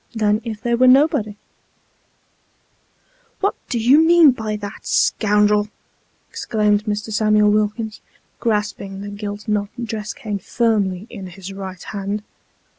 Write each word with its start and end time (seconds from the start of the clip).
than 0.15 0.41
if 0.43 0.59
they 0.59 0.73
was 0.73 0.89
nobody!" 0.89 1.37
What 3.41 3.53
do 3.69 3.77
you 3.77 4.03
mean 4.03 4.31
by 4.31 4.55
that, 4.55 4.87
scoundrel?" 4.87 5.67
exclaimed 6.31 6.85
Mr. 6.85 7.13
Samuel 7.13 7.51
Wilkins, 7.51 8.01
grasping 8.39 9.01
the 9.01 9.09
gilt 9.09 9.47
knobbed 9.47 9.85
dress 9.85 10.11
cane 10.13 10.39
firmly 10.39 11.05
in 11.11 11.27
his 11.27 11.53
right 11.53 11.83
hand. 11.83 12.23